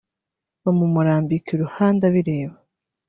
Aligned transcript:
bamumurambika 0.63 1.47
iruhande 1.55 2.01
abireba 2.09 2.55